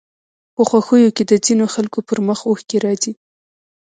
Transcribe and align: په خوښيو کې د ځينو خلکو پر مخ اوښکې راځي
په 0.55 0.61
خوښيو 0.69 1.15
کې 1.15 1.23
د 1.29 1.33
ځينو 1.45 1.65
خلکو 1.73 1.99
پر 2.07 2.19
مخ 2.27 2.39
اوښکې 2.49 2.77
راځي 2.85 3.13